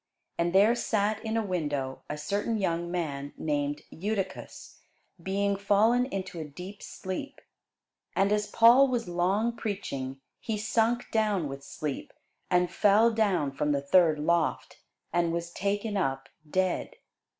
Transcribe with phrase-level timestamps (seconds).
[0.39, 4.79] And there sat in a window a certain young man named Eutychus,
[5.21, 7.39] being fallen into a deep sleep:
[8.15, 12.13] and as Paul was long preaching, he sunk down with sleep,
[12.49, 14.79] and fell down from the third loft,
[15.13, 16.95] and was taken up dead.